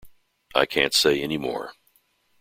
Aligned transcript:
I 0.55 0.65
can't 0.65 0.95
say 0.95 1.21
anymore. 1.21 1.73